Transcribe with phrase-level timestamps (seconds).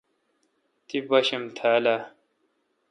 [0.87, 1.99] تی باشم تھال اؘ۔